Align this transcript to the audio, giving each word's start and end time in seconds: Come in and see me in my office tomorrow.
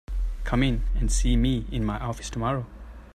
Come 0.45 0.63
in 0.63 0.81
and 0.95 1.11
see 1.11 1.37
me 1.37 1.67
in 1.71 1.85
my 1.85 1.99
office 1.99 2.31
tomorrow. 2.31 2.65